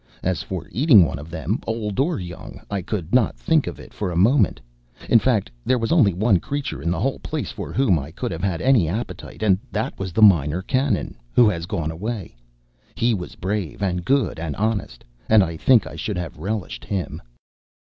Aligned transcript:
As 0.23 0.41
for 0.41 0.67
eating 0.71 1.05
one 1.05 1.19
of 1.19 1.29
them, 1.29 1.59
old 1.67 1.99
or 1.99 2.19
young, 2.19 2.59
I 2.71 2.81
could 2.81 3.13
not 3.13 3.37
think 3.37 3.67
of 3.67 3.79
it 3.79 3.93
for 3.93 4.09
a 4.09 4.15
moment. 4.17 4.59
In 5.07 5.19
fact, 5.19 5.51
there 5.63 5.77
was 5.77 5.91
only 5.91 6.11
one 6.11 6.39
creature 6.39 6.81
in 6.81 6.89
the 6.89 6.99
whole 6.99 7.19
place 7.19 7.51
for 7.51 7.71
whom 7.71 7.99
I 7.99 8.09
could 8.09 8.31
have 8.31 8.41
had 8.43 8.63
any 8.63 8.87
appetite, 8.87 9.43
and 9.43 9.59
that 9.71 9.93
is 10.01 10.11
the 10.11 10.23
Minor 10.23 10.63
Canon, 10.63 11.17
who 11.33 11.47
has 11.49 11.67
gone 11.67 11.91
away. 11.91 12.35
He 12.95 13.13
was 13.13 13.35
brave, 13.35 13.83
and 13.83 14.03
good, 14.03 14.39
and 14.39 14.55
honest, 14.55 15.03
and 15.29 15.43
I 15.43 15.55
think 15.55 15.85
I 15.85 15.95
should 15.97 16.17
have 16.17 16.39
relished 16.39 16.83
him." 16.83 17.21